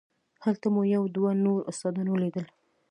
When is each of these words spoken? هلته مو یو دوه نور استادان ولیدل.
هلته 0.43 0.67
مو 0.73 0.81
یو 0.95 1.03
دوه 1.15 1.31
نور 1.45 1.59
استادان 1.71 2.07
ولیدل. 2.09 2.45